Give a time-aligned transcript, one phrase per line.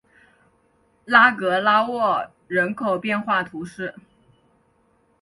[1.05, 3.93] 拉格拉沃人口变化图示